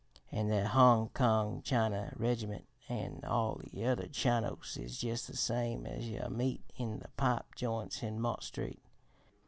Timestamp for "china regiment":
1.61-2.65